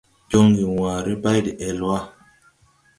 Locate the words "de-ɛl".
1.45-1.79